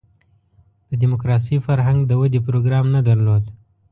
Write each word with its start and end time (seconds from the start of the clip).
د 0.89 0.91
دیموکراسۍ 1.01 1.55
فرهنګ 1.67 1.99
د 2.05 2.11
ودې 2.19 2.39
پروګرام 2.47 2.85
نه 2.95 3.01
درلود. 3.07 3.43